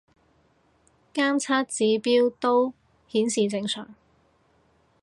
[1.13, 2.73] 監測指標都
[3.07, 3.93] 顯示正常